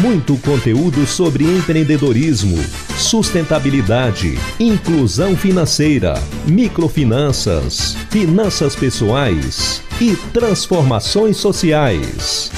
[0.00, 2.56] Muito conteúdo sobre empreendedorismo,
[2.98, 6.14] sustentabilidade, inclusão financeira,
[6.46, 12.50] microfinanças, finanças pessoais e transformações sociais.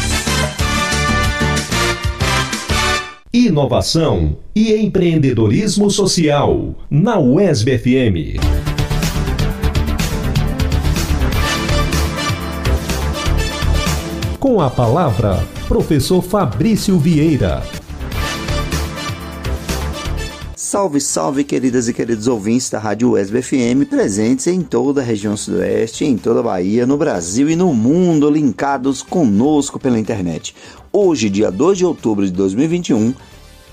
[3.33, 8.76] Inovação e empreendedorismo social na UESB FM.
[14.46, 17.64] Com a palavra, professor Fabrício Vieira.
[20.55, 25.36] Salve, salve, queridas e queridos ouvintes da Rádio UESB FM, presentes em toda a região
[25.36, 30.55] sudoeste, em toda a Bahia, no Brasil e no mundo, linkados conosco pela internet.
[30.92, 33.12] Hoje, dia 2 de outubro de 2021,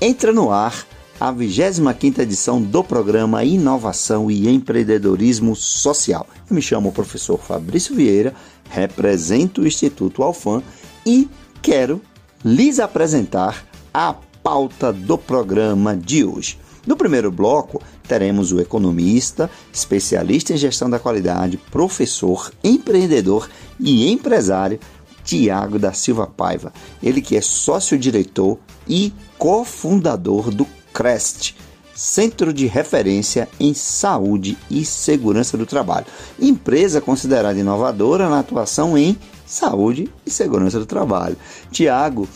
[0.01, 0.87] entra no ar
[1.19, 6.27] a 25ª edição do programa Inovação e Empreendedorismo Social.
[6.49, 8.33] Eu me chamo o professor Fabrício Vieira,
[8.69, 10.61] represento o Instituto Alfam
[11.05, 11.29] e
[11.61, 12.01] quero
[12.43, 16.59] lhes apresentar a pauta do programa de hoje.
[16.85, 24.79] No primeiro bloco, teremos o economista, especialista em gestão da qualidade, professor, empreendedor e empresário
[25.23, 26.73] Tiago da Silva Paiva.
[27.01, 31.55] Ele que é sócio-diretor e cofundador do CREST,
[31.95, 36.05] Centro de Referência em Saúde e Segurança do Trabalho.
[36.39, 41.37] Empresa considerada inovadora na atuação em saúde e segurança do trabalho.
[41.71, 42.27] Tiago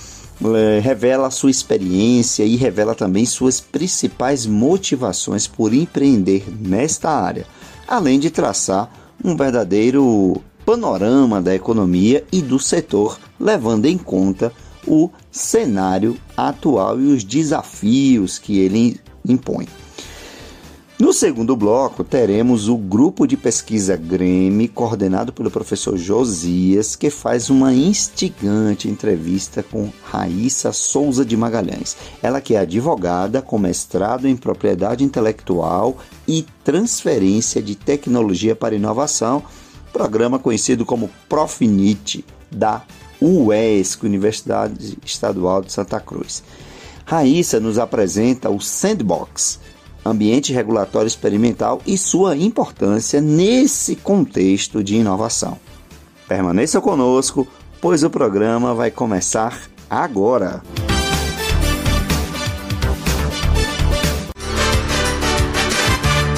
[0.56, 7.46] é, revela sua experiência e revela também suas principais motivações por empreender nesta área,
[7.88, 8.92] além de traçar
[9.24, 14.52] um verdadeiro panorama da economia e do setor, levando em conta
[14.88, 19.68] o cenário atual e os desafios que ele impõe.
[21.00, 27.52] No segundo bloco, teremos o grupo de pesquisa Grêmio, coordenado pelo professor Josias, que faz
[27.52, 31.96] uma instigante entrevista com Raíssa Souza de Magalhães.
[32.20, 39.44] Ela que é advogada com mestrado em propriedade intelectual e transferência de tecnologia para inovação,
[39.94, 42.82] programa conhecido como Profinit da
[43.22, 46.44] UESC, Universidade Estadual de Santa Cruz.
[47.06, 49.60] Raíssa nos apresenta o Sandbox,
[50.06, 55.58] ambiente regulatório experimental e sua importância nesse contexto de inovação.
[56.28, 57.48] Permaneça conosco,
[57.80, 60.62] pois o programa vai começar agora.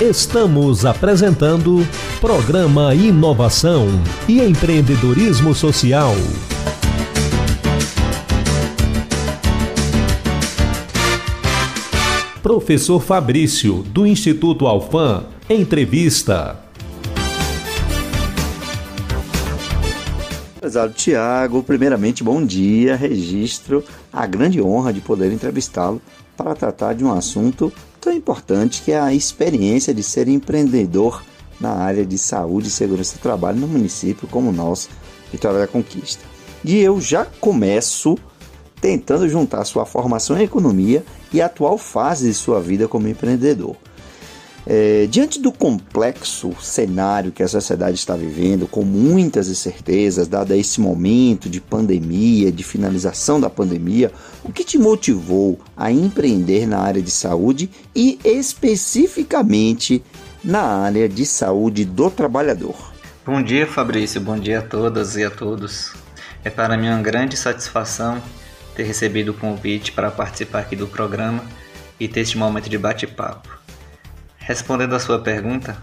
[0.01, 1.85] Estamos apresentando
[2.21, 3.87] Programa Inovação
[4.29, 6.13] e Empreendedorismo Social.
[12.41, 16.57] Professor Fabrício, do Instituto Alfam, entrevista.
[20.57, 22.95] Prezado Tiago, primeiramente, bom dia.
[22.95, 26.01] Registro a grande honra de poder entrevistá-lo
[26.37, 31.21] para tratar de um assunto tão importante que é a experiência de ser empreendedor
[31.59, 34.87] na área de saúde e segurança do trabalho no município como o nosso,
[35.29, 36.23] Vitória da Conquista.
[36.63, 38.17] E eu já começo
[38.81, 41.03] tentando juntar sua formação em economia
[41.33, 43.75] e a atual fase de sua vida como empreendedor.
[44.71, 50.79] É, diante do complexo cenário que a sociedade está vivendo, com muitas incertezas, dado esse
[50.79, 54.11] momento de pandemia, de finalização da pandemia,
[54.43, 60.03] o que te motivou a empreender na área de saúde e especificamente
[60.43, 62.75] na área de saúde do trabalhador?
[63.25, 64.21] Bom dia, Fabrício.
[64.21, 65.93] Bom dia a todas e a todos.
[66.43, 68.21] É para mim uma grande satisfação
[68.79, 71.43] ter recebido o convite para participar aqui do programa
[71.99, 73.49] e ter este momento de bate-papo.
[74.37, 75.75] Respondendo à sua pergunta,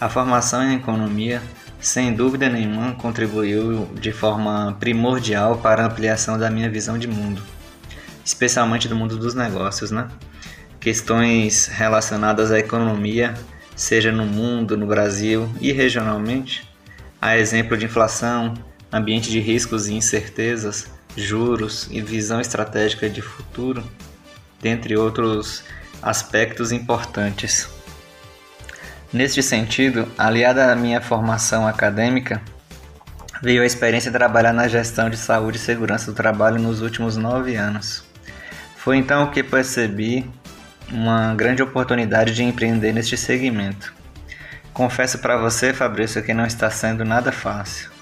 [0.00, 1.42] a formação em economia,
[1.80, 7.42] sem dúvida nenhuma, contribuiu de forma primordial para a ampliação da minha visão de mundo,
[8.24, 10.06] especialmente do mundo dos negócios, né?
[10.78, 13.34] Questões relacionadas à economia,
[13.74, 16.70] seja no mundo, no Brasil e regionalmente,
[17.20, 18.54] a exemplo de inflação,
[18.92, 23.82] ambiente de riscos e incertezas, juros e visão estratégica de futuro,
[24.60, 25.62] dentre outros
[26.02, 27.68] aspectos importantes.
[29.12, 32.42] Neste sentido, aliada à minha formação acadêmica,
[33.40, 37.16] veio a experiência de trabalhar na gestão de saúde e segurança do trabalho nos últimos
[37.16, 38.04] nove anos.
[38.76, 40.28] Foi então que percebi
[40.90, 43.94] uma grande oportunidade de empreender neste segmento.
[44.72, 47.93] Confesso para você, Fabrício, que não está sendo nada fácil.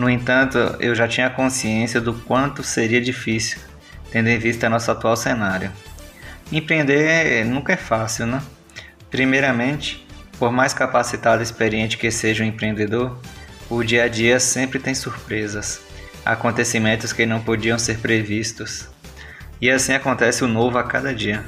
[0.00, 3.58] No entanto, eu já tinha consciência do quanto seria difícil,
[4.10, 5.70] tendo em vista nosso atual cenário.
[6.50, 8.40] Empreender nunca é fácil, né?
[9.10, 10.06] Primeiramente,
[10.38, 13.20] por mais capacitado e experiente que seja o empreendedor,
[13.68, 15.82] o dia a dia sempre tem surpresas,
[16.24, 18.88] acontecimentos que não podiam ser previstos.
[19.60, 21.44] E assim acontece o novo a cada dia,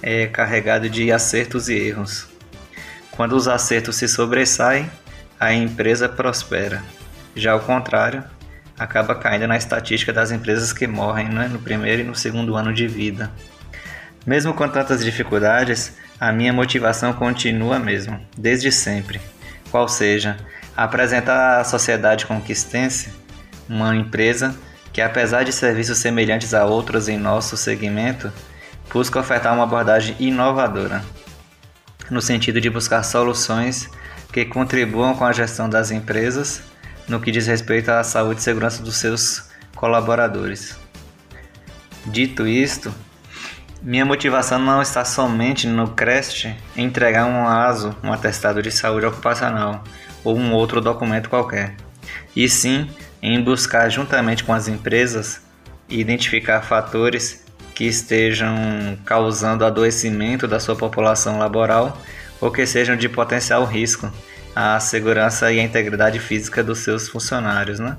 [0.00, 2.26] é carregado de acertos e erros.
[3.10, 4.90] Quando os acertos se sobressaem,
[5.38, 6.82] a empresa prospera.
[7.34, 8.24] Já ao contrário,
[8.78, 12.72] acaba caindo na estatística das empresas que morrem né, no primeiro e no segundo ano
[12.72, 13.30] de vida.
[14.26, 19.20] Mesmo com tantas dificuldades, a minha motivação continua a mesma, desde sempre.
[19.70, 20.36] Qual seja,
[20.76, 23.10] apresentar à sociedade conquistense
[23.68, 24.54] uma empresa
[24.92, 28.32] que, apesar de serviços semelhantes a outros em nosso segmento,
[28.92, 31.02] busca ofertar uma abordagem inovadora
[32.10, 33.88] no sentido de buscar soluções
[34.32, 36.62] que contribuam com a gestão das empresas
[37.08, 40.76] no que diz respeito à saúde e segurança dos seus colaboradores.
[42.06, 42.92] Dito isto,
[43.80, 49.82] minha motivação não está somente no CREST entregar um ASO, um atestado de saúde ocupacional
[50.22, 51.74] ou um outro documento qualquer,
[52.34, 52.88] e sim
[53.20, 55.40] em buscar juntamente com as empresas
[55.88, 57.44] identificar fatores
[57.74, 58.54] que estejam
[59.04, 61.98] causando adoecimento da sua população laboral
[62.40, 64.12] ou que sejam de potencial risco
[64.54, 67.78] à segurança e à integridade física dos seus funcionários.
[67.78, 67.96] Né?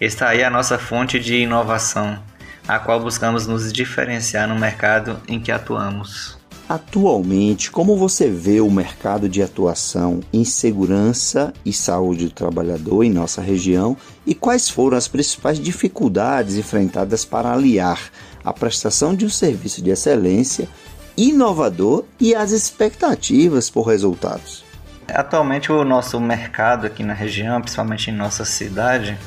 [0.00, 2.22] Está aí a nossa fonte de inovação,
[2.66, 6.38] a qual buscamos nos diferenciar no mercado em que atuamos.
[6.68, 13.10] Atualmente, como você vê o mercado de atuação em segurança e saúde do trabalhador em
[13.10, 13.96] nossa região
[14.26, 18.10] e quais foram as principais dificuldades enfrentadas para aliar
[18.44, 20.68] a prestação de um serviço de excelência,
[21.16, 24.67] inovador e as expectativas por resultados?
[25.14, 29.18] Atualmente, o nosso mercado aqui na região, principalmente em nossa cidade,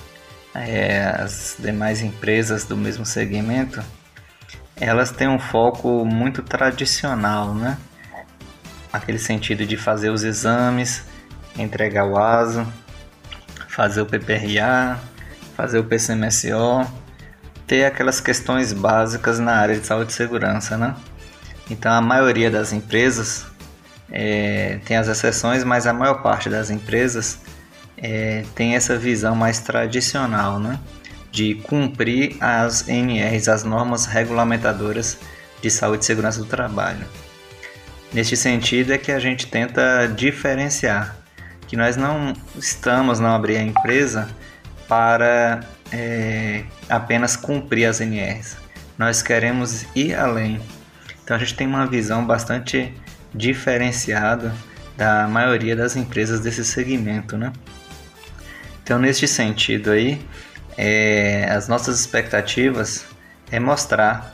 [0.53, 3.81] é, as demais empresas do mesmo segmento,
[4.75, 7.77] elas têm um foco muito tradicional, né?
[8.93, 11.03] Aquele sentido de fazer os exames,
[11.57, 12.65] entregar o ASO,
[13.67, 14.99] fazer o PPRA,
[15.55, 16.85] fazer o PCMSO,
[17.65, 20.95] ter aquelas questões básicas na área de saúde e segurança, né?
[21.69, 23.45] Então a maioria das empresas
[24.11, 27.39] é, tem as exceções, mas a maior parte das empresas
[27.97, 30.79] é, tem essa visão mais tradicional, né?
[31.31, 35.17] de cumprir as NRs, as normas regulamentadoras
[35.61, 37.05] de saúde e segurança do trabalho.
[38.11, 41.15] Neste sentido é que a gente tenta diferenciar
[41.67, 44.27] que nós não estamos não abrir a empresa
[44.89, 48.57] para é, apenas cumprir as NRs.
[48.97, 50.59] Nós queremos ir além.
[51.23, 52.93] Então a gente tem uma visão bastante
[53.33, 54.53] diferenciada
[54.97, 57.51] da maioria das empresas desse segmento, né?
[58.83, 60.21] Então neste sentido aí,
[60.77, 63.05] é, as nossas expectativas
[63.51, 64.33] é mostrar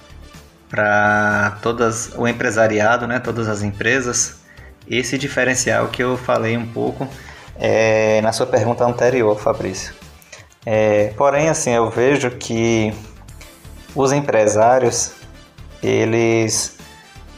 [0.70, 4.42] para todas o empresariado, né, todas as empresas,
[4.90, 7.08] esse diferencial que eu falei um pouco
[7.60, 9.94] é, na sua pergunta anterior, Fabrício.
[10.66, 12.94] É, porém, assim, eu vejo que
[13.96, 15.14] os empresários
[15.82, 16.77] eles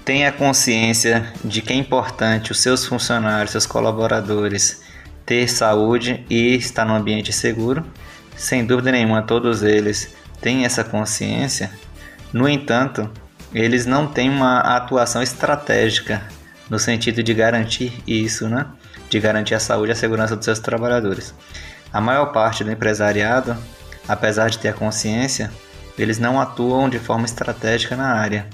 [0.10, 4.82] têm a consciência de que é importante os seus funcionários, seus colaboradores
[5.24, 7.86] ter saúde e estar num ambiente seguro
[8.36, 11.70] sem dúvida nenhuma, todos eles têm essa consciência.
[12.34, 13.08] No entanto,
[13.54, 16.24] eles não têm uma atuação estratégica
[16.68, 18.66] no sentido de garantir isso, né?
[19.12, 21.36] De garantir a saúde e a segurança dos seus trabalhadores.
[21.94, 23.56] A maior parte do empresariado,
[24.08, 25.52] apesar de ter a consciência,
[25.96, 28.48] eles não atuam de forma estratégica na área.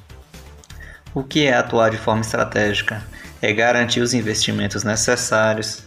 [1.16, 3.02] O que é atuar de forma estratégica?
[3.42, 5.82] É garantir os investimentos necessários,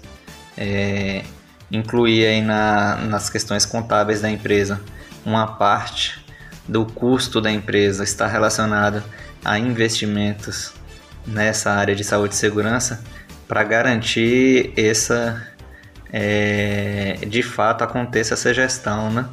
[0.56, 1.22] é,
[1.70, 4.80] incluir aí na, nas questões contábeis da empresa
[5.26, 6.24] uma parte
[6.66, 9.04] do custo da empresa está relacionada
[9.44, 10.72] a investimentos
[11.26, 13.04] nessa área de saúde e segurança
[13.46, 15.46] para garantir essa
[16.10, 19.28] é, de fato aconteça essa gestão, né?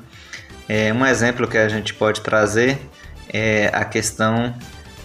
[0.67, 2.81] É, um exemplo que a gente pode trazer
[3.31, 4.53] é a questão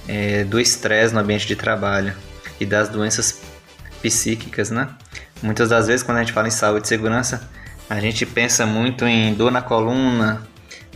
[0.08, 2.14] é, do estresse no ambiente de trabalho
[2.58, 3.40] e das doenças
[4.02, 4.88] psíquicas, né?
[5.42, 7.48] Muitas das vezes, quando a gente fala em saúde e segurança,
[7.88, 10.46] a gente pensa muito em dor na coluna,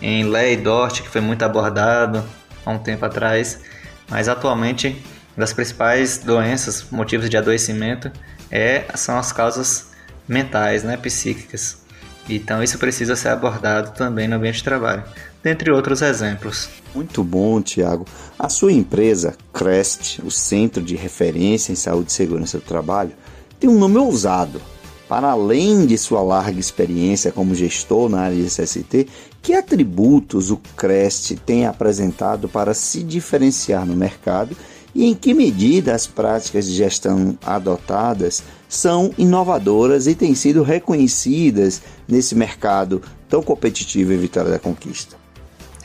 [0.01, 2.25] em Lei Dort, que foi muito abordado
[2.65, 3.61] há um tempo atrás,
[4.09, 5.03] mas atualmente
[5.37, 8.11] das principais doenças, motivos de adoecimento,
[8.51, 9.93] é, são as causas
[10.29, 11.83] mentais, né, psíquicas.
[12.29, 15.05] Então isso precisa ser abordado também no ambiente de trabalho,
[15.45, 16.71] dentre outros exemplos.
[16.95, 18.07] Muito bom, Tiago.
[18.39, 23.13] A sua empresa, Crest, o Centro de Referência em Saúde e Segurança do Trabalho,
[23.61, 24.61] tem um nome ousado.
[25.07, 29.07] Para além de sua larga experiência como gestor na área de CST,
[29.43, 34.57] que atributos o Crest tem apresentado para se diferenciar no mercado
[34.95, 41.83] e em que medida as práticas de gestão adotadas são inovadoras e têm sido reconhecidas
[42.09, 45.24] nesse mercado tão competitivo em Vitória da Conquista?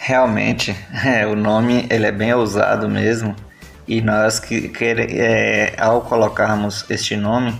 [0.02, 0.74] Realmente,
[1.06, 3.36] é, o nome ele é bem ousado mesmo
[3.86, 7.54] e nós que, que é, ao colocarmos este nome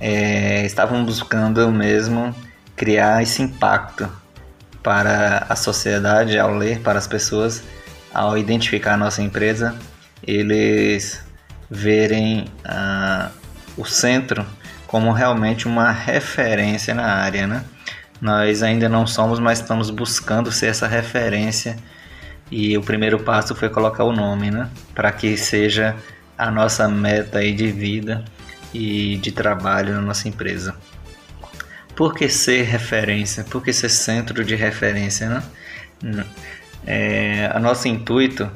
[0.00, 2.32] é, estávamos buscando mesmo
[2.76, 4.08] criar esse impacto
[4.80, 7.64] para a sociedade ao ler, para as pessoas
[8.14, 9.74] ao identificar a nossa empresa,
[10.24, 11.20] eles
[11.68, 13.30] verem ah,
[13.76, 14.46] o centro
[14.86, 17.64] como realmente uma referência na área, né?
[18.20, 21.76] Nós ainda não somos, mas estamos buscando ser essa referência
[22.50, 24.68] e o primeiro passo foi colocar o nome, né?
[24.94, 25.96] Para que seja
[26.38, 28.24] a nossa meta aí de vida
[28.72, 30.74] e de trabalho na nossa empresa.
[31.94, 33.42] Por que ser referência?
[33.44, 35.42] Por que ser centro de referência?
[36.02, 36.24] Né?
[36.86, 38.50] É, o nosso intuito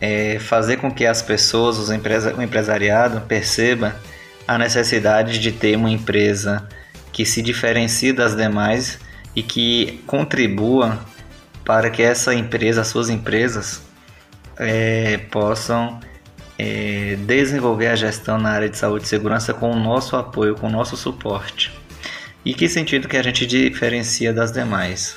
[0.00, 3.96] é fazer com que as pessoas, os empresa, o empresariado, perceba
[4.46, 6.66] a necessidade de ter uma empresa
[7.16, 8.98] que se diferencie das demais
[9.34, 11.00] e que contribua
[11.64, 13.80] para que essa empresa, as suas empresas,
[14.58, 15.98] é, possam
[16.58, 20.66] é, desenvolver a gestão na área de saúde e segurança com o nosso apoio, com
[20.66, 21.72] o nosso suporte.
[22.44, 25.16] E que sentido que a gente diferencia das demais?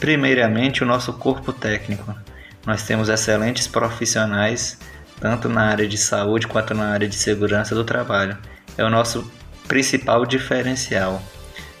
[0.00, 2.16] Primeiramente, o nosso corpo técnico.
[2.64, 4.78] Nós temos excelentes profissionais,
[5.20, 8.38] tanto na área de saúde quanto na área de segurança do trabalho.
[8.78, 9.30] É o nosso
[9.68, 11.22] principal diferencial.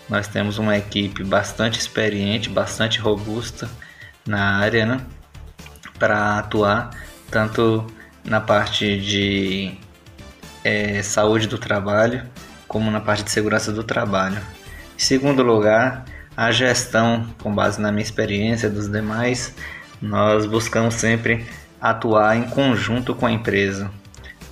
[0.08, 3.68] Nós temos uma equipe bastante experiente, bastante robusta
[4.26, 5.00] na área, né?
[5.98, 6.90] Para atuar
[7.30, 7.86] tanto
[8.24, 9.74] na parte de
[10.62, 12.24] é, saúde do trabalho
[12.66, 14.38] como na parte de segurança do trabalho.
[14.96, 16.04] Em segundo lugar,
[16.36, 19.54] a gestão, com base na minha experiência dos demais,
[20.00, 21.46] nós buscamos sempre
[21.80, 23.90] atuar em conjunto com a empresa,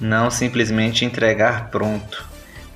[0.01, 2.25] não simplesmente entregar pronto,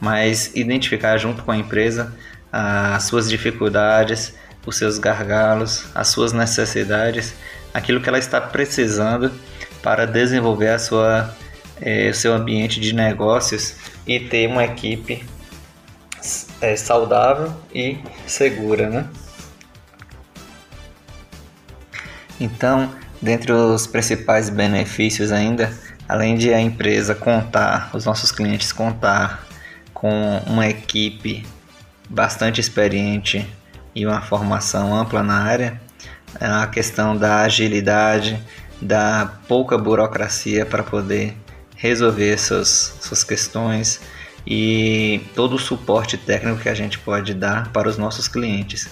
[0.01, 2.15] mas identificar junto com a empresa
[2.53, 7.35] as suas dificuldades, os seus gargalos, as suas necessidades,
[7.73, 9.33] aquilo que ela está precisando
[9.83, 11.35] para desenvolver a sua,
[11.81, 13.77] eh, o seu ambiente de negócios
[14.07, 15.25] e ter uma equipe
[16.61, 19.07] é, saudável e segura, né?
[22.41, 25.73] Então, dentre os principais benefícios ainda,
[26.09, 29.48] além de a empresa contar, os nossos clientes contar
[30.01, 31.45] com uma equipe
[32.09, 33.45] bastante experiente
[33.95, 35.81] e uma formação ampla na área,
[36.41, 38.41] a questão da agilidade,
[38.81, 41.37] da pouca burocracia para poder
[41.75, 44.01] resolver suas, suas questões,
[44.47, 48.89] e todo o suporte técnico que a gente pode dar para os nossos clientes.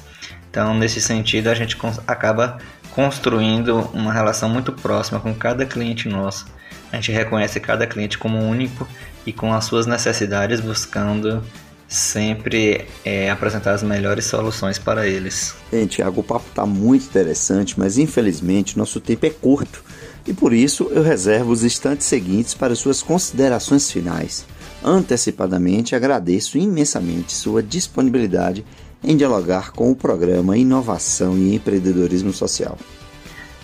[0.51, 2.59] Então, nesse sentido, a gente acaba
[2.91, 6.47] construindo uma relação muito próxima com cada cliente nosso.
[6.93, 8.87] A gente reconhece cada cliente como único
[9.26, 11.42] e com as suas necessidades, buscando
[11.88, 15.54] sempre é, apresentar as melhores soluções para eles.
[15.71, 19.85] Bem, Tiago, o papo está muito interessante, mas infelizmente nosso tempo é curto
[20.26, 24.45] e por isso eu reservo os instantes seguintes para suas considerações finais.
[24.85, 28.64] Antecipadamente agradeço imensamente sua disponibilidade
[29.02, 32.76] em dialogar com o programa Inovação e Empreendedorismo Social.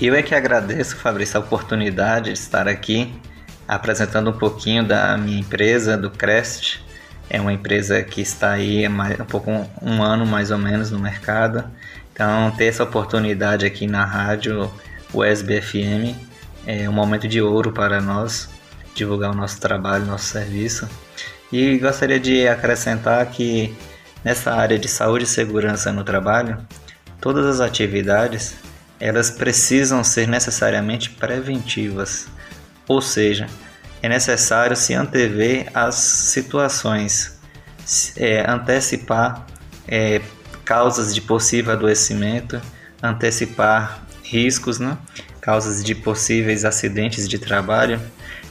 [0.00, 3.12] Eu é que agradeço, Fabrício, a oportunidade de estar aqui
[3.66, 6.80] apresentando um pouquinho da minha empresa, do Crest.
[7.28, 9.50] É uma empresa que está aí um pouco
[9.80, 11.64] um ano mais ou menos no mercado.
[12.12, 14.70] Então, ter essa oportunidade aqui na rádio
[15.14, 16.16] USB FM
[16.66, 18.48] é um momento de ouro para nós
[18.94, 20.88] divulgar o nosso trabalho, nosso serviço.
[21.50, 23.74] E gostaria de acrescentar que
[24.24, 26.58] nessa área de saúde e segurança no trabalho,
[27.20, 28.54] todas as atividades
[29.02, 32.28] elas precisam ser necessariamente preventivas,
[32.92, 33.46] ou seja,
[34.02, 37.40] é necessário se antever as situações,
[38.16, 39.46] é, antecipar
[39.86, 40.20] é,
[40.64, 42.60] causas de possível adoecimento,
[43.02, 44.96] antecipar riscos, né?
[45.40, 48.00] causas de possíveis acidentes de trabalho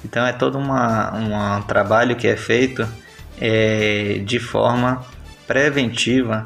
[0.04, 2.88] então é todo uma, um trabalho que é feito
[3.40, 5.06] é, de forma
[5.48, 6.44] preventiva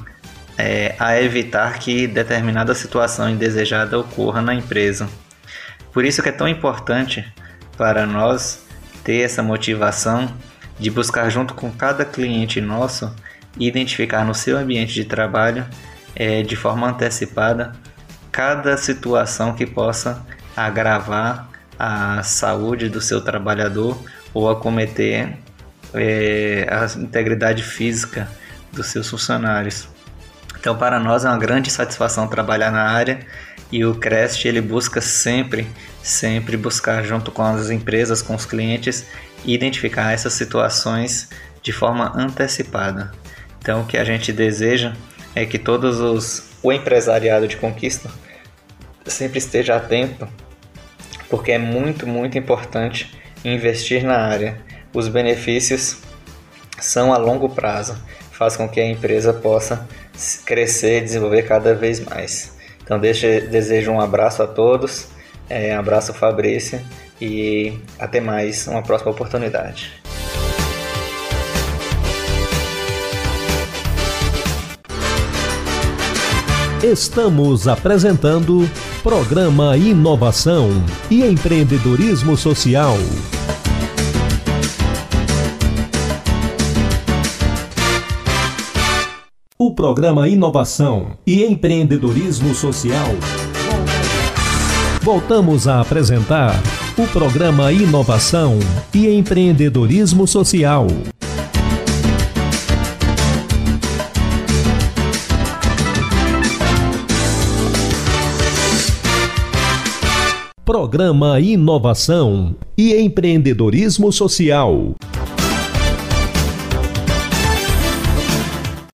[0.58, 5.08] é, a evitar que determinada situação indesejada ocorra na empresa.
[5.92, 7.26] Por isso que é tão importante
[7.78, 8.66] para nós
[9.04, 10.32] ter essa motivação
[10.80, 13.14] de buscar junto com cada cliente nosso
[13.58, 15.66] identificar no seu ambiente de trabalho
[16.16, 17.74] é, de forma antecipada
[18.32, 23.98] cada situação que possa agravar a saúde do seu trabalhador
[24.34, 25.38] ou acometer
[25.94, 28.30] é, a integridade física
[28.72, 29.88] dos seus funcionários.
[30.60, 33.20] Então, para nós é uma grande satisfação trabalhar na área
[33.72, 35.68] e o Crest ele busca sempre,
[36.06, 39.08] sempre buscar junto com as empresas, com os clientes,
[39.44, 41.30] identificar essas situações
[41.64, 43.12] de forma antecipada.
[43.60, 44.94] Então, o que a gente deseja
[45.34, 48.10] é que todos os o empresariado de conquista
[49.06, 50.28] sempre esteja atento,
[51.28, 54.60] porque é muito, muito importante investir na área.
[54.94, 55.98] Os benefícios
[56.80, 57.98] são a longo prazo,
[58.32, 59.88] faz com que a empresa possa
[60.46, 62.56] crescer e desenvolver cada vez mais.
[62.84, 65.15] Então, deixa, desejo um abraço a todos,
[65.50, 66.82] é, abraço Fabrício
[67.22, 69.92] e até mais, uma próxima oportunidade.
[76.84, 78.70] Estamos apresentando
[79.02, 80.70] Programa Inovação
[81.10, 82.96] e Empreendedorismo Social.
[89.58, 93.08] O programa Inovação e Empreendedorismo Social.
[95.06, 96.56] Voltamos a apresentar
[96.98, 98.58] o programa Inovação
[98.92, 100.88] e Empreendedorismo Social.
[110.66, 114.96] Programa Inovação e Empreendedorismo Social.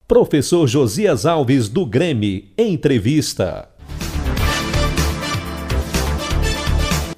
[0.05, 3.71] Professor Josias Alves do Grêmio, entrevista.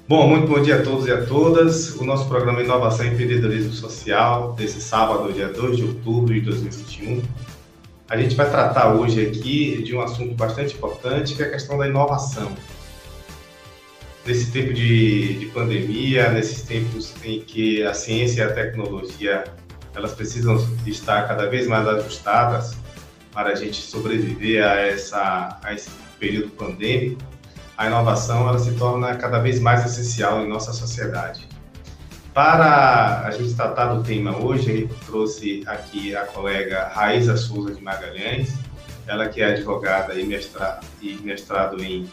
[0.06, 1.96] Bom, muito bom dia a todos e a todas.
[1.96, 7.22] O nosso programa Inovação e Empreendedorismo Social, desse sábado, dia 2 de outubro de 2021.
[8.10, 11.78] A gente vai tratar hoje aqui de um assunto bastante importante, que é a questão
[11.78, 12.52] da inovação
[14.26, 19.44] nesse tempo de, de pandemia, nesses tempos em que a ciência e a tecnologia
[19.94, 20.56] elas precisam
[20.86, 22.76] estar cada vez mais ajustadas
[23.32, 27.22] para a gente sobreviver a, essa, a esse período pandêmico,
[27.76, 31.48] a inovação ela se torna cada vez mais essencial em nossa sociedade.
[32.32, 37.82] Para a gente tratar do tema hoje, ele trouxe aqui a colega Raíza Souza de
[37.82, 38.52] Magalhães,
[39.06, 42.10] ela que é advogada e, mestra, e mestrado em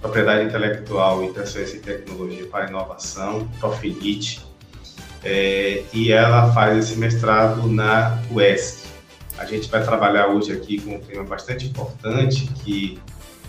[0.00, 4.44] Propriedade Intelectual, Interciência e Tecnologia para Inovação, Profinit,
[5.24, 8.88] é, e ela faz esse mestrado na UESC.
[9.38, 13.00] A gente vai trabalhar hoje aqui com um tema bastante importante, que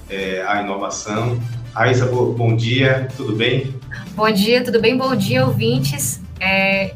[0.09, 1.39] é a inovação.
[1.73, 3.79] Raíssa, bom dia, tudo bem?
[4.11, 4.97] Bom dia, tudo bem?
[4.97, 6.21] Bom dia, ouvintes.
[6.39, 6.93] É,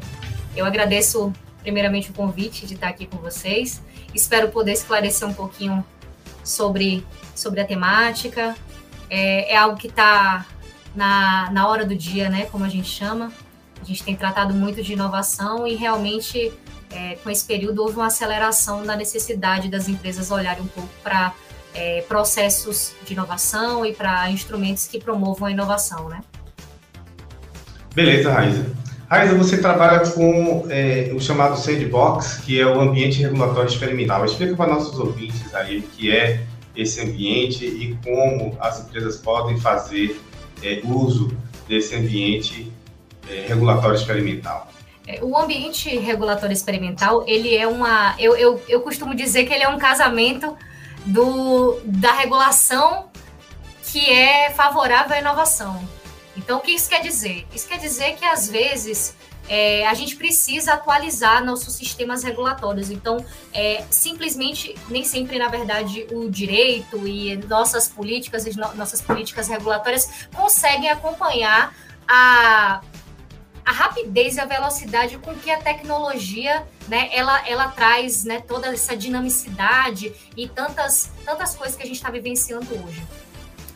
[0.56, 3.82] eu agradeço primeiramente o convite de estar aqui com vocês.
[4.14, 5.84] Espero poder esclarecer um pouquinho
[6.44, 8.54] sobre, sobre a temática,
[9.10, 10.46] é, é algo que está
[10.94, 13.32] na, na hora do dia, né, como a gente chama.
[13.80, 16.52] A gente tem tratado muito de inovação e realmente
[16.90, 21.32] é, com esse período houve uma aceleração da necessidade das empresas olharem um pouco para
[21.78, 26.20] é, processos de inovação e para instrumentos que promovam a inovação, né?
[27.94, 28.66] Beleza, Raíssa.
[29.08, 34.24] Raíssa, você trabalha com é, o chamado Sandbox, que é o ambiente regulatório experimental.
[34.24, 36.40] Explica para nossos ouvintes aí o que é
[36.76, 40.20] esse ambiente e como as empresas podem fazer
[40.62, 41.30] é, uso
[41.68, 42.72] desse ambiente
[43.30, 44.68] é, regulatório experimental.
[45.06, 48.14] É, o ambiente regulatório experimental, ele é uma.
[48.18, 50.54] Eu, eu, eu costumo dizer que ele é um casamento
[51.08, 53.10] do, da regulação
[53.84, 55.86] que é favorável à inovação.
[56.36, 57.46] Então, o que isso quer dizer?
[57.54, 59.16] Isso quer dizer que, às vezes,
[59.48, 62.90] é, a gente precisa atualizar nossos sistemas regulatórios.
[62.90, 69.00] Então, é, simplesmente, nem sempre, na verdade, o direito e nossas políticas e no, nossas
[69.00, 71.74] políticas regulatórias conseguem acompanhar
[72.06, 72.82] a,
[73.68, 78.68] a rapidez e a velocidade com que a tecnologia, né, ela, ela traz, né, toda
[78.68, 83.06] essa dinamicidade e tantas, tantas coisas que a gente está vivenciando hoje.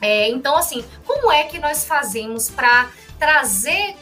[0.01, 3.95] É, então, assim, como é que nós fazemos para trazer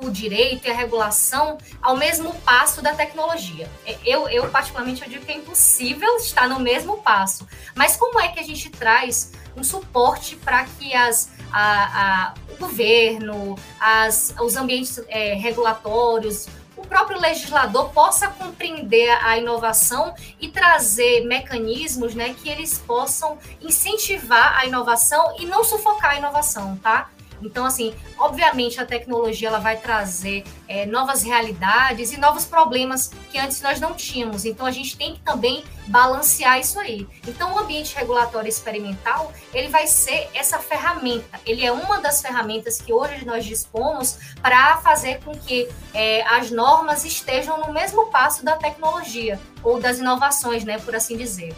[0.00, 3.70] o direito e a regulação ao mesmo passo da tecnologia.
[3.84, 7.46] É, eu, eu, particularmente, eu digo que é impossível estar no mesmo passo.
[7.74, 12.56] Mas como é que a gente traz um suporte para que as, a, a, o
[12.56, 21.24] governo, as, os ambientes é, regulatórios, o próprio legislador possa compreender a inovação e trazer
[21.26, 27.10] mecanismos né, que eles possam incentivar a inovação e não sufocar a inovação, tá?
[27.42, 33.38] Então, assim, obviamente a tecnologia ela vai trazer é, novas realidades e novos problemas que
[33.38, 34.44] antes nós não tínhamos.
[34.44, 37.06] Então, a gente tem que também balancear isso aí.
[37.26, 41.40] Então, o ambiente regulatório experimental ele vai ser essa ferramenta.
[41.46, 46.50] Ele é uma das ferramentas que hoje nós dispomos para fazer com que é, as
[46.50, 51.54] normas estejam no mesmo passo da tecnologia ou das inovações, né, por assim dizer.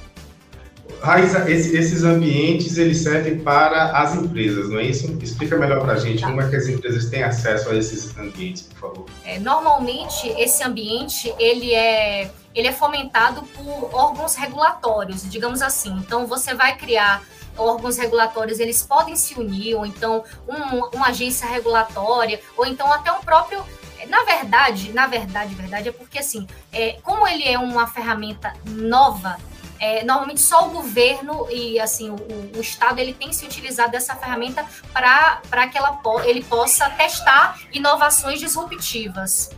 [1.02, 5.16] Raíssa, esses ambientes eles servem para as empresas, não é isso?
[5.22, 6.28] Explica melhor para a gente tá.
[6.28, 9.06] como é que as empresas têm acesso a esses ambientes, por favor.
[9.24, 15.92] É, normalmente esse ambiente ele é ele é fomentado por órgãos regulatórios, digamos assim.
[15.98, 17.22] Então você vai criar
[17.56, 23.12] órgãos regulatórios, eles podem se unir, ou então um, uma agência regulatória, ou então até
[23.12, 23.62] um próprio
[24.08, 29.36] na verdade, na verdade, verdade, é porque assim, é, como ele é uma ferramenta nova,
[29.80, 32.16] é, normalmente só o governo e assim o,
[32.56, 38.38] o, Estado ele tem se utilizado dessa ferramenta para que ela, ele possa testar inovações
[38.38, 39.50] disruptivas.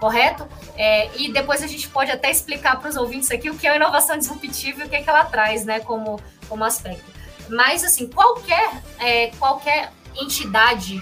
[0.00, 0.48] Correto?
[0.76, 3.76] É, e depois a gente pode até explicar para os ouvintes aqui o que é
[3.76, 7.04] inovação disruptiva e o que, é que ela traz né, como, como aspecto.
[7.50, 11.00] Mas, assim, qualquer, é, qualquer entidade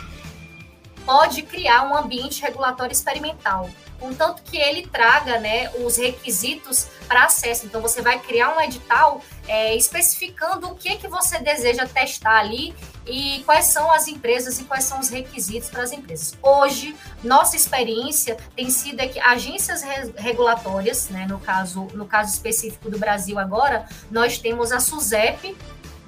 [1.08, 7.66] pode criar um ambiente regulatório experimental contanto que ele traga né, os requisitos para acesso.
[7.66, 12.74] Então, você vai criar um edital é, especificando o que, que você deseja testar ali
[13.06, 16.36] e quais são as empresas e quais são os requisitos para as empresas.
[16.42, 16.94] Hoje,
[17.24, 19.82] nossa experiência tem sido é que agências
[20.16, 25.56] regulatórias, né, no, caso, no caso específico do Brasil agora, nós temos a SUSEP,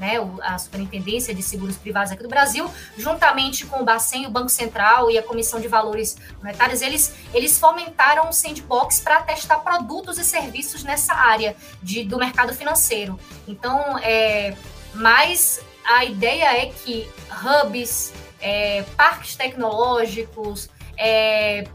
[0.01, 4.49] né, a Superintendência de Seguros Privados aqui do Brasil, juntamente com o Bacen, o Banco
[4.49, 10.19] Central e a Comissão de Valores Monetários, eles, eles fomentaram um sandbox para testar produtos
[10.19, 13.21] e serviços nessa área de, do mercado financeiro.
[13.47, 14.57] Então, é,
[14.95, 17.07] mas a ideia é que
[17.45, 21.69] hubs, é, parques tecnológicos, é,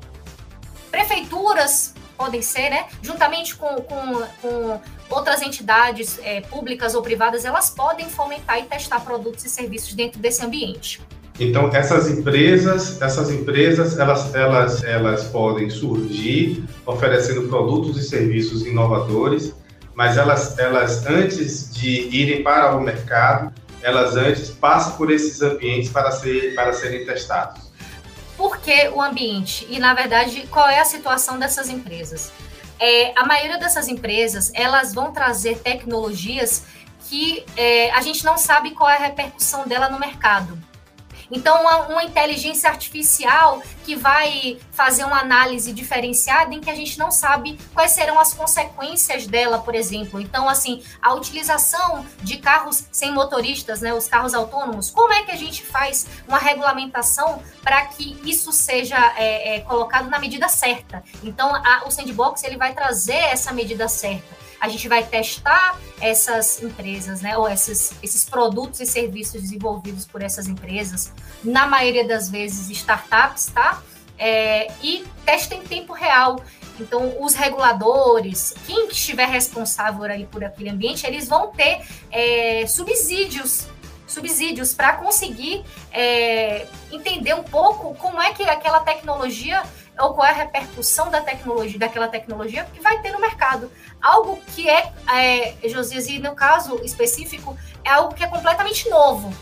[0.90, 2.88] prefeituras podem ser, né?
[3.02, 9.00] Juntamente com, com, com outras entidades é, públicas ou privadas, elas podem fomentar e testar
[9.02, 11.02] produtos e serviços dentro desse ambiente.
[11.40, 19.54] Então essas empresas, essas empresas, elas, elas, elas podem surgir oferecendo produtos e serviços inovadores,
[19.94, 25.90] mas elas, elas antes de irem para o mercado, elas antes passam por esses ambientes
[25.90, 27.66] para, ser, para serem testados.
[28.38, 29.66] Por que o ambiente?
[29.70, 32.32] E, na verdade, qual é a situação dessas empresas?
[32.80, 36.64] É, a maioria dessas empresas, elas vão trazer tecnologias
[37.10, 40.58] que é, a gente não sabe qual é a repercussão dela no mercado.
[41.32, 46.98] Então, uma, uma, inteligência artificial que vai fazer uma análise diferenciada em que a gente
[46.98, 50.20] não sabe quais serão as consequências dela, por exemplo.
[50.20, 55.32] Então, assim, a utilização de carros sem motoristas, né, os carros autônomos, como é que
[55.32, 61.04] a gente faz uma regulamentação para que isso seja é, é, colocado na medida certa?
[61.24, 66.62] Então, a, o sandbox ele vai trazer essa medida certa a gente vai testar essas
[66.62, 71.14] empresas, né, ou esses, esses produtos e serviços desenvolvidos por essas empresas,
[71.44, 73.82] na maioria das vezes startups, tá?
[74.18, 76.42] É, e testa em tempo real.
[76.80, 83.68] Então, os reguladores, quem estiver responsável ali por aquele ambiente, eles vão ter é, subsídios
[84.08, 89.64] subsídios para conseguir é, entender um pouco como é que aquela tecnologia
[90.00, 93.72] ou qual é a repercussão da tecnologia, daquela tecnologia que vai ter no mercado.
[94.02, 99.34] Algo que é, é Josias, e no caso específico, é algo que é completamente novo.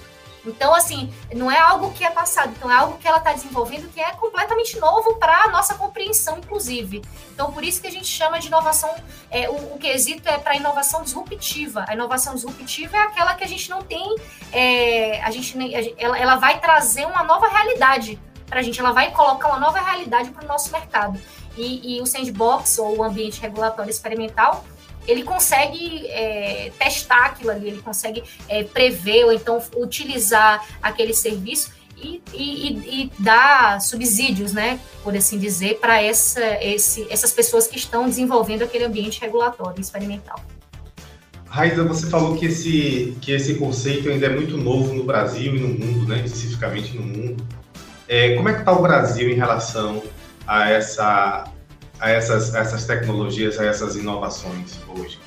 [0.45, 3.89] Então, assim, não é algo que é passado, então é algo que ela está desenvolvendo
[3.93, 7.01] que é completamente novo para a nossa compreensão, inclusive.
[7.33, 8.93] Então, por isso que a gente chama de inovação,
[9.31, 11.85] é, o, o quesito é para inovação disruptiva.
[11.87, 14.15] A inovação disruptiva é aquela que a gente não tem,
[14.51, 15.57] é, a gente,
[15.97, 18.19] ela, ela vai trazer uma nova realidade
[18.53, 21.19] para a gente, ela vai colocar uma nova realidade para o nosso mercado.
[21.57, 24.63] E, e, o sandbox, ou o ambiente regulatório experimental,
[25.07, 31.71] ele consegue é, testar aquilo ali, ele consegue é, prever ou então utilizar aquele serviço
[31.97, 36.43] e, e, e dar subsídios, né, por assim dizer, para essa,
[37.09, 40.39] essas pessoas que estão desenvolvendo aquele ambiente regulatório experimental.
[41.47, 45.59] Raiza, você falou que esse, que esse conceito ainda é muito novo no Brasil e
[45.59, 47.62] no mundo, né, especificamente no mundo.
[48.13, 50.03] É, como é que está o Brasil em relação
[50.45, 51.45] a, essa,
[51.99, 55.17] a essas, essas tecnologias, a essas inovações hoje?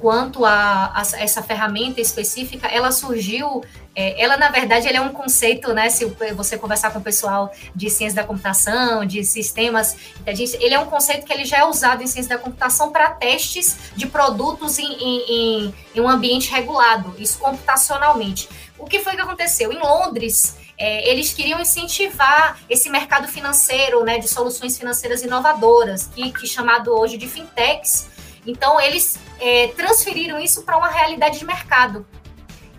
[0.00, 3.62] Quanto a, a essa ferramenta específica, ela surgiu
[3.94, 5.90] é, ela, na verdade, ele é um conceito, né?
[5.90, 9.94] Se você conversar com o pessoal de ciência da computação, de sistemas
[10.26, 13.92] ele é um conceito que ele já é usado em ciência da computação para testes
[13.94, 18.48] de produtos em, em, em, um ambiente regulado, isso computacionalmente.
[18.78, 19.70] O que foi que aconteceu?
[19.70, 26.32] Em Londres, é, eles queriam incentivar esse mercado financeiro, né, de soluções financeiras inovadoras, que,
[26.32, 28.08] que chamado hoje de fintechs.
[28.44, 32.04] Então, eles é, transferiram isso para uma realidade de mercado.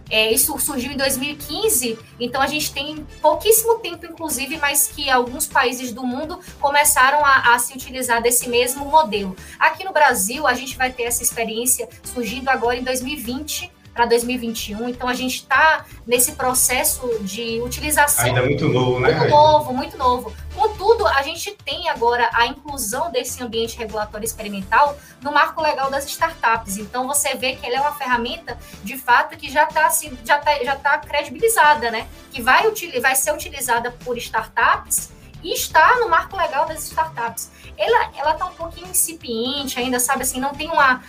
[0.10, 5.48] É, isso surgiu em 2015, então a gente tem pouquíssimo tempo, inclusive, mas que alguns
[5.48, 9.34] países do mundo começaram a, a, se utilizar desse mesmo modelo.
[9.58, 14.90] Aqui no Brasil, a gente vai ter essa experiência surgindo agora em 2020 para 2021.
[14.90, 18.26] Então a gente está nesse processo de utilização.
[18.26, 19.12] Ainda muito novo, né?
[19.14, 20.34] Muito novo, muito novo.
[20.56, 26.06] Contudo, a gente tem agora a inclusão desse ambiente regulatório experimental no marco legal das
[26.06, 26.78] startups.
[26.78, 29.90] Então você vê que ele é uma ferramenta de fato que já está
[30.24, 32.08] já tá, já tá credibilizada, né?
[32.32, 32.64] Que vai,
[33.02, 35.12] vai ser utilizada por startups
[35.44, 37.52] e está no marco legal das startups.
[37.78, 41.04] Ela ela está um pouquinho incipiente ainda, sabe assim, não tem uma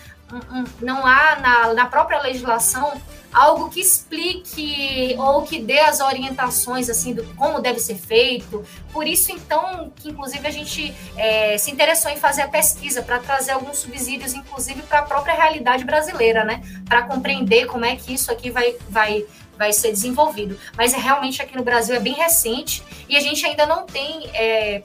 [0.81, 3.01] não há na, na própria legislação
[3.33, 8.65] algo que explique ou que dê as orientações assim do como deve ser feito.
[8.93, 13.19] Por isso, então, que inclusive a gente é, se interessou em fazer a pesquisa para
[13.19, 16.63] trazer alguns subsídios, inclusive para a própria realidade brasileira, né?
[16.89, 20.59] Para compreender como é que isso aqui vai, vai vai ser desenvolvido.
[20.77, 24.83] Mas realmente aqui no Brasil é bem recente e a gente ainda não tem é,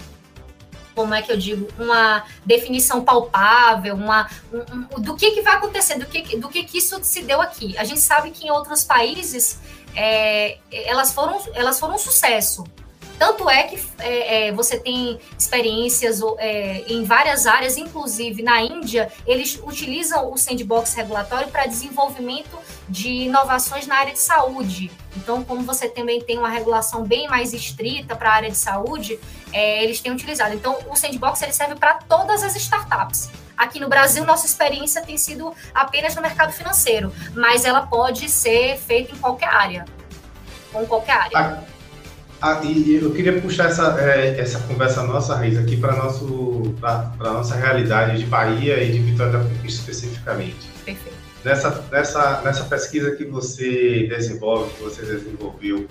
[0.96, 5.56] como é que eu digo, uma definição palpável, uma, um, um, do que, que vai
[5.56, 7.78] acontecer, do que, do que, que isso se deu aqui.
[7.78, 9.60] A gente sabe que em outros países
[9.96, 12.64] é, elas, foram, elas foram um sucesso.
[13.20, 19.12] Tanto é que é, é, você tem experiências é, em várias áreas, inclusive na Índia,
[19.28, 24.90] eles utilizam o sandbox regulatório para desenvolvimento de inovações na área de saúde.
[25.18, 29.20] Então, como você também tem uma regulação bem mais estrita para a área de saúde,
[29.52, 30.56] é, eles têm utilizado.
[30.56, 33.30] Então, o sandbox ele serve para todas as startups.
[33.58, 38.78] Aqui no Brasil, nossa experiência tem sido apenas no mercado financeiro, mas ela pode ser
[38.78, 39.84] feita em qualquer área,
[40.72, 41.38] com qualquer área.
[41.38, 41.79] Ah
[42.42, 47.56] ah, e eu queria puxar essa, é, essa conversa nossa, Raiz, aqui para a nossa
[47.56, 50.70] realidade de Bahia e de Vitória da Conquista especificamente.
[50.86, 51.18] Perfeito.
[51.44, 55.86] Nessa, nessa, nessa pesquisa que você desenvolve, que você desenvolveu,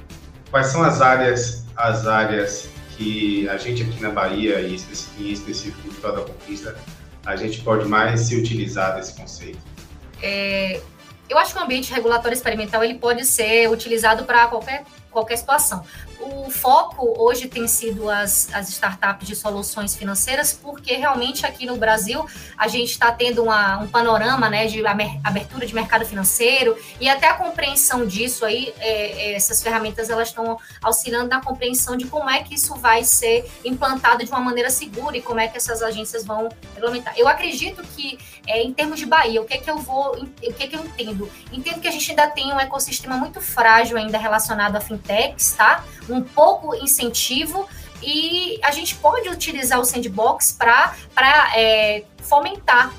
[0.51, 5.91] quais são as áreas, as áreas que a gente aqui na Bahia, e em específico
[5.91, 6.75] Vitória da Conquista,
[7.27, 9.59] a gente pode mais se utilizar desse conceito?
[10.23, 10.81] É,
[11.29, 15.85] eu acho que o ambiente regulatório experimental ele pode ser utilizado para qualquer qualquer situação.
[16.21, 21.77] O foco hoje tem sido as, as startups de soluções financeiras, porque realmente aqui no
[21.77, 22.27] Brasil
[22.57, 24.83] a gente está tendo uma, um panorama né, de
[25.25, 30.29] abertura de mercado financeiro e até a compreensão disso aí, é, é, essas ferramentas elas
[30.29, 34.71] estão auxiliando na compreensão de como é que isso vai ser implantado de uma maneira
[34.71, 37.15] segura e como é que essas agências vão regulamentar.
[37.17, 40.53] Eu acredito que, é, em termos de Bahia, o que é que eu vou, o
[40.53, 41.31] que é que eu entendo?
[41.53, 45.53] Entendo que a gente ainda tem um ecossistema muito frágil ainda relacionado a fintech fintechs,
[45.53, 45.85] tá?
[46.09, 47.68] Um pouco incentivo
[48.03, 50.94] e a gente pode utilizar o sandbox para
[51.57, 52.92] é, fomentar,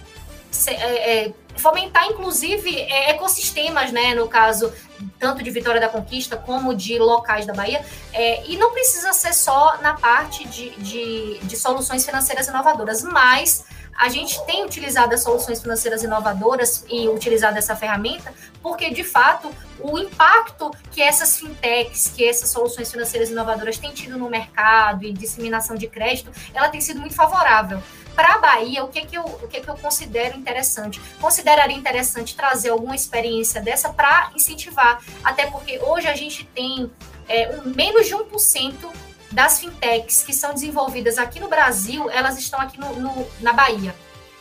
[0.67, 4.13] é, é, fomentar inclusive é, ecossistemas, né?
[4.13, 4.71] No caso
[5.17, 9.33] tanto de Vitória da Conquista como de locais da Bahia, é, e não precisa ser
[9.33, 13.63] só na parte de, de, de soluções financeiras inovadoras, mas
[13.99, 18.33] a gente tem utilizado as soluções financeiras inovadoras e utilizado essa ferramenta
[18.63, 24.17] porque, de fato, o impacto que essas fintechs, que essas soluções financeiras inovadoras têm tido
[24.17, 27.83] no mercado e disseminação de crédito, ela tem sido muito favorável.
[28.15, 31.01] Para a Bahia, o que, que, eu, o que, que eu considero interessante?
[31.19, 36.89] Consideraria interessante trazer alguma experiência dessa para incentivar, até porque hoje a gente tem
[37.27, 38.73] é, um, menos de 1%
[39.31, 43.95] das fintechs que são desenvolvidas aqui no Brasil, elas estão aqui no, no na Bahia.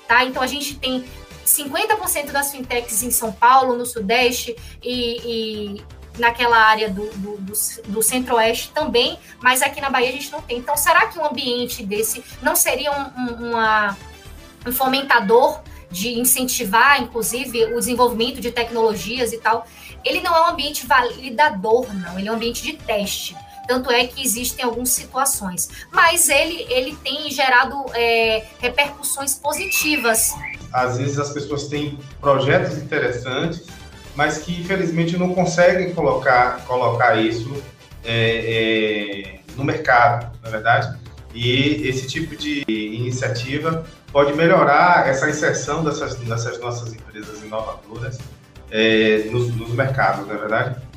[0.06, 0.24] Tá?
[0.24, 1.04] Então a gente tem
[1.44, 5.84] 50% das fintechs em São Paulo, no Sudeste e, e
[6.18, 7.52] naquela área do, do, do,
[7.86, 10.58] do Centro-Oeste também, mas aqui na Bahia a gente não tem.
[10.58, 13.96] Então, será que um ambiente desse não seria um, um, uma,
[14.66, 19.66] um fomentador de incentivar, inclusive, o desenvolvimento de tecnologias e tal?
[20.04, 23.36] Ele não é um ambiente validador, não, ele é um ambiente de teste.
[23.68, 25.68] Tanto é que existem algumas situações.
[25.92, 30.34] Mas ele, ele tem gerado é, repercussões positivas.
[30.72, 33.66] Às vezes as pessoas têm projetos interessantes,
[34.16, 37.62] mas que infelizmente não conseguem colocar, colocar isso
[38.02, 40.98] é, é, no mercado, na é verdade.
[41.34, 48.18] E esse tipo de iniciativa pode melhorar essa inserção dessas, dessas nossas empresas inovadoras
[48.70, 50.87] é, nos, nos mercados, não é verdade?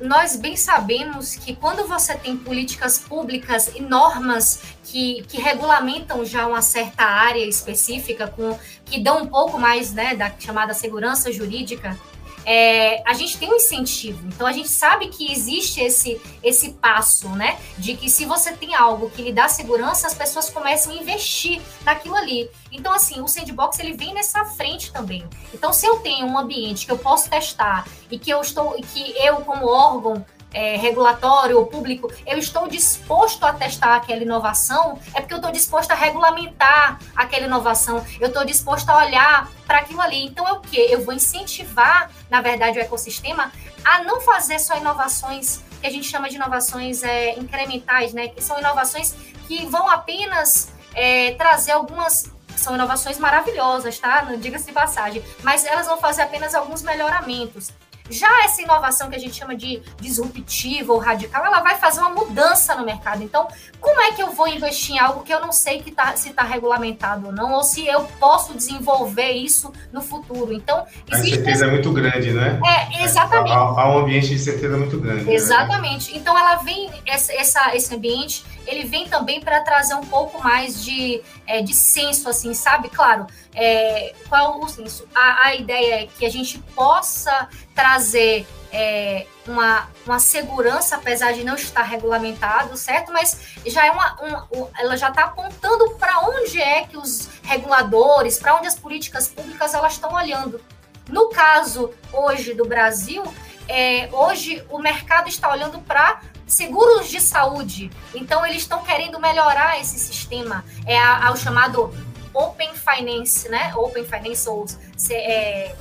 [0.00, 6.46] Nós bem sabemos que quando você tem políticas públicas e normas que, que regulamentam já
[6.46, 11.98] uma certa área específica, com, que dão um pouco mais né, da chamada segurança jurídica,
[12.44, 14.26] é, a gente tem um incentivo.
[14.26, 17.58] Então a gente sabe que existe esse, esse passo, né?
[17.78, 21.60] De que se você tem algo que lhe dá segurança, as pessoas começam a investir
[21.84, 22.50] naquilo ali.
[22.70, 25.24] Então, assim, o sandbox ele vem nessa frente também.
[25.52, 29.14] Então, se eu tenho um ambiente que eu posso testar e que eu estou, que
[29.18, 30.24] eu, como órgão,
[30.54, 35.52] é, regulatório ou público, eu estou disposto a testar aquela inovação, é porque eu estou
[35.52, 40.24] disposto a regulamentar aquela inovação, eu estou disposto a olhar para aquilo ali.
[40.24, 40.78] Então, é o que?
[40.78, 43.52] Eu vou incentivar, na verdade, o ecossistema
[43.84, 48.28] a não fazer só inovações que a gente chama de inovações é, incrementais, né?
[48.28, 49.14] Que são inovações
[49.46, 54.22] que vão apenas é, trazer algumas são inovações maravilhosas, tá?
[54.38, 57.70] Diga-se de passagem, mas elas vão fazer apenas alguns melhoramentos.
[58.10, 62.10] Já essa inovação que a gente chama de disruptiva ou radical, ela vai fazer uma
[62.10, 63.22] mudança no mercado.
[63.22, 63.48] Então,
[63.80, 66.30] como é que eu vou investir em algo que eu não sei que tá, se
[66.30, 70.52] está regulamentado ou não, ou se eu posso desenvolver isso no futuro?
[70.52, 72.60] Então, a incerteza é muito grande, né?
[72.64, 73.52] É, exatamente.
[73.52, 75.24] Há, há um ambiente de incerteza muito grande.
[75.24, 75.34] Né?
[75.34, 76.12] Exatamente.
[76.12, 76.18] Né?
[76.18, 80.82] Então, ela vem, essa, essa, esse ambiente ele vem também para trazer um pouco mais
[80.84, 82.88] de, é, de senso, assim, sabe?
[82.88, 85.06] Claro, é, qual o senso?
[85.14, 91.44] A, a ideia é que a gente possa trazer é, uma, uma segurança, apesar de
[91.44, 93.12] não estar regulamentado, certo?
[93.12, 94.48] Mas já é uma, uma
[94.78, 99.74] ela já está apontando para onde é que os reguladores, para onde as políticas públicas
[99.74, 100.60] elas estão olhando.
[101.08, 103.22] No caso hoje do Brasil,
[103.68, 107.90] é, hoje o mercado está olhando para seguros de saúde.
[108.14, 110.64] Então, eles estão querendo melhorar esse sistema.
[110.86, 111.92] É ao chamado
[112.32, 113.72] Open Finance, né?
[113.76, 114.66] Open Finance ou
[115.10, 115.74] é,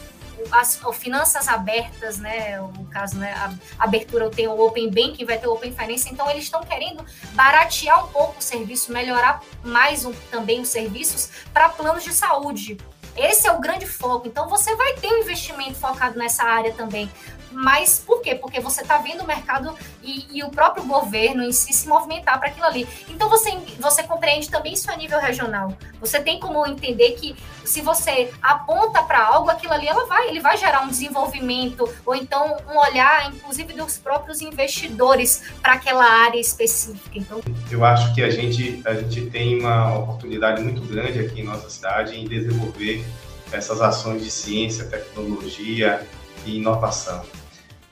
[0.51, 2.61] as, finanças abertas, né?
[2.61, 3.33] O caso, né?
[3.33, 6.09] A abertura tem o Open Banking, vai ter o Open Finance.
[6.11, 11.29] Então, eles estão querendo baratear um pouco o serviço, melhorar mais um, também os serviços
[11.53, 12.77] para planos de saúde.
[13.15, 14.27] Esse é o grande foco.
[14.27, 17.11] Então, você vai ter um investimento focado nessa área também.
[17.53, 18.35] Mas por quê?
[18.35, 22.39] Porque você está vendo o mercado e, e, o próprio governo em si se movimentar
[22.39, 22.87] para aquilo ali.
[23.09, 25.73] Então você, você compreende também isso a nível regional.
[25.99, 30.39] Você tem como entender que se você aponta para algo, aquilo ali ela vai, ele
[30.39, 36.39] vai gerar um desenvolvimento ou então um olhar, inclusive dos próprios investidores para aquela área
[36.39, 37.17] específica.
[37.17, 41.43] Então, eu acho que a gente a gente tem uma oportunidade muito grande aqui em
[41.43, 43.05] nossa cidade em desenvolver
[43.51, 46.05] essas ações de ciência, tecnologia
[46.45, 47.23] e inovação.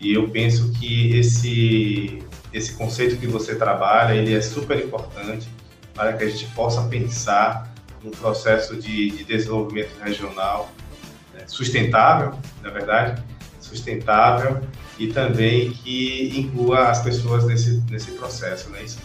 [0.01, 5.47] E eu penso que esse, esse conceito que você trabalha, ele é super importante
[5.93, 7.71] para que a gente possa pensar
[8.03, 10.71] num processo de, de desenvolvimento regional
[11.35, 12.33] né, sustentável,
[12.63, 13.21] na verdade,
[13.59, 14.61] sustentável
[14.97, 18.83] e também que inclua as pessoas nesse, nesse processo, né?
[18.83, 18.97] Isso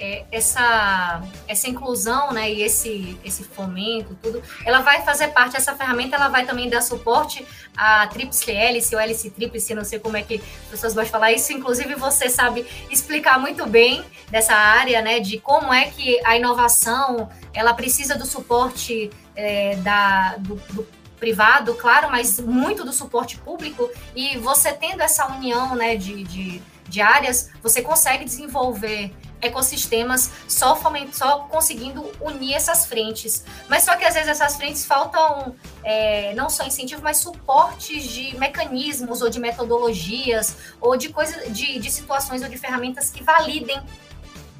[0.00, 5.76] é, essa, essa inclusão, né, e esse, esse fomento, tudo, ela vai fazer parte, essa
[5.76, 10.16] ferramenta, ela vai também dar suporte à tríplice hélice ou hélice tríplice, não sei como
[10.16, 15.02] é que as pessoas vão falar isso, inclusive você sabe explicar muito bem dessa área,
[15.02, 20.88] né, de como é que a inovação, ela precisa do suporte é, da, do, do
[21.18, 26.62] privado, claro, mas muito do suporte público, e você tendo essa união, né, de, de,
[26.88, 33.44] de áreas, você consegue desenvolver ecossistemas só, foment, só conseguindo unir essas frentes.
[33.68, 38.36] Mas só que às vezes essas frentes faltam é, não só incentivo, mas suportes de
[38.38, 43.80] mecanismos ou de metodologias ou de coisas, de, de situações ou de ferramentas que validem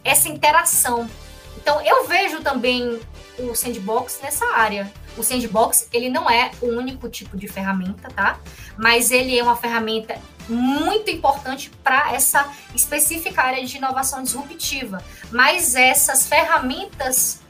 [0.04, 1.08] essa interação.
[1.56, 3.00] Então eu vejo também
[3.38, 4.90] o sandbox nessa área.
[5.16, 8.38] O sandbox ele não é o único tipo de ferramenta, tá?
[8.76, 10.16] Mas ele é uma ferramenta
[10.50, 15.02] muito importante para essa específica área de inovação disruptiva.
[15.30, 17.40] Mas essas ferramentas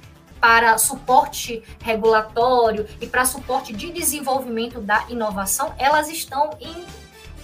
[0.41, 6.75] para suporte regulatório e para suporte de desenvolvimento da inovação, elas estão em,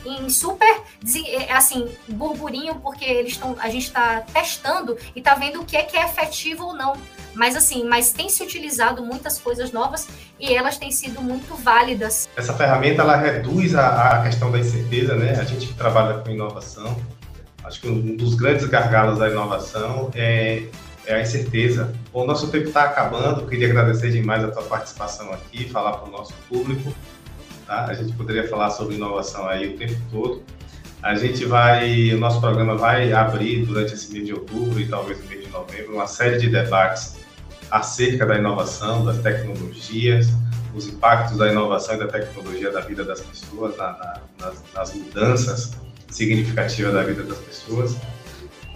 [0.07, 0.83] em super
[1.51, 5.83] assim burburinho porque eles estão a gente está testando e está vendo o que é
[5.83, 6.97] que é efetivo ou não
[7.37, 10.09] mas assim, mas tem se utilizado muitas coisas novas
[10.41, 12.29] e elas têm sido muito válidas.
[12.35, 15.39] Essa ferramenta ela reduz a, a questão da incerteza, né?
[15.39, 16.97] A gente que trabalha com inovação,
[17.63, 20.63] acho que um dos grandes gargalos da inovação é,
[21.05, 21.95] é a incerteza.
[22.11, 26.11] O nosso tempo está acabando, queria agradecer demais a tua participação aqui, falar para o
[26.11, 26.93] nosso público.
[27.67, 27.87] Tá?
[27.87, 30.43] A gente poderia falar sobre inovação aí o tempo todo.
[31.03, 35.21] A gente vai, o nosso programa vai abrir durante esse mês de outubro e talvez
[35.23, 37.17] no mês de novembro uma série de debates
[37.71, 40.29] acerca da inovação, das tecnologias,
[40.75, 44.95] os impactos da inovação e da tecnologia da vida das pessoas, na, na, nas, nas,
[44.95, 45.73] mudanças
[46.11, 47.97] significativas da vida das pessoas.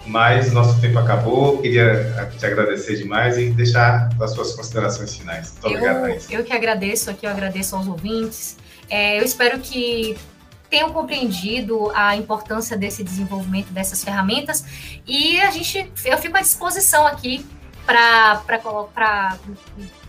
[0.05, 5.53] Mas nosso tempo acabou, queria te agradecer demais e deixar as suas considerações finais.
[5.61, 8.57] Muito obrigado, Eu que agradeço aqui, eu agradeço aos ouvintes.
[8.91, 10.17] É, eu espero que
[10.69, 14.65] tenham compreendido a importância desse desenvolvimento dessas ferramentas
[15.07, 17.45] e a gente, eu fico à disposição aqui
[17.85, 19.37] para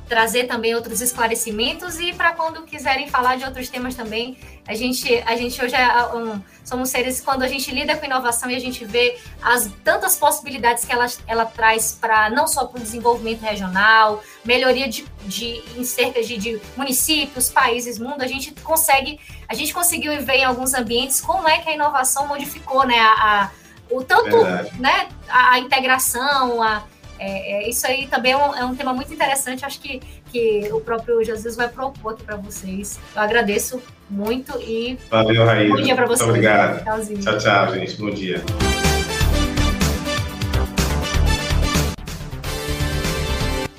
[0.08, 4.36] trazer também outros esclarecimentos e para quando quiserem falar de outros temas também.
[4.66, 8.48] A gente, a gente hoje é um, somos seres, quando a gente lida com inovação
[8.48, 12.78] e a gente vê as tantas possibilidades que ela, ela traz para não só para
[12.78, 18.52] o desenvolvimento regional, melhoria de, de em cerca de, de, municípios, países, mundo, a gente
[18.62, 23.00] consegue, a gente conseguiu ver em alguns ambientes como é que a inovação modificou, né,
[23.00, 23.50] a, a
[23.90, 24.42] o tanto,
[24.78, 26.84] né, a, a integração, a
[27.24, 30.00] é, é, isso aí também é um, é um, tema muito interessante, acho que,
[30.32, 32.98] que o próprio Jesus vai propor aqui para vocês.
[33.14, 34.98] Eu agradeço muito e.
[35.10, 35.76] Valeu, Raíssa.
[35.76, 36.20] Bom dia para vocês.
[36.26, 36.82] Muito obrigado.
[36.82, 37.20] Tchauzinho.
[37.20, 37.96] Tchau, tchau, gente.
[37.96, 38.42] Bom dia.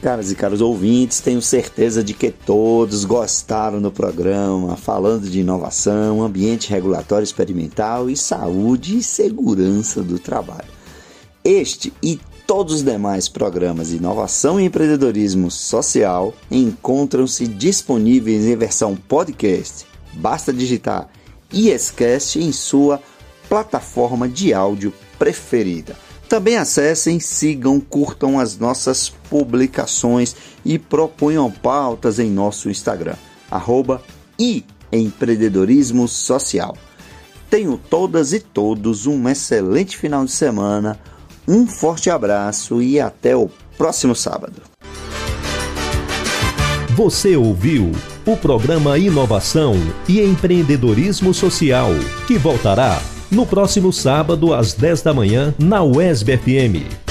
[0.01, 6.21] Caras e caros ouvintes, tenho certeza de que todos gostaram do programa falando de inovação,
[6.21, 10.67] ambiente regulatório experimental e saúde e segurança do trabalho.
[11.41, 18.95] Este e Todos os demais programas de inovação e empreendedorismo social encontram-se disponíveis em versão
[18.95, 19.85] podcast.
[20.13, 21.09] Basta digitar
[21.51, 23.01] ISCast em sua
[23.47, 25.95] plataforma de áudio preferida.
[26.27, 30.35] Também acessem, sigam, curtam as nossas publicações
[30.65, 33.15] e proponham pautas em nosso Instagram,
[33.49, 34.01] arroba
[34.91, 36.75] empreendedorismo social.
[37.49, 40.99] Tenham todas e todos um excelente final de semana
[41.47, 44.61] um forte abraço e até o próximo sábado.
[46.95, 47.91] Você ouviu
[48.25, 49.75] o programa Inovação
[50.07, 51.89] e Empreendedorismo Social,
[52.27, 57.02] que voltará no próximo sábado às 10 da manhã na UESB FM.